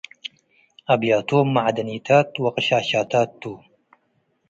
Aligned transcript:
አብያቶም 0.93 1.47
መዐደኒታት 1.55 2.29
ወቅሻሻታት 2.43 3.29
ቱ። 3.41 3.41